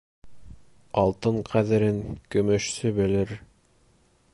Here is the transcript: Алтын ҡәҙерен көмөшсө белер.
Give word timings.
Алтын 1.01 1.37
ҡәҙерен 1.51 2.01
көмөшсө 2.37 2.97
белер. 3.01 3.37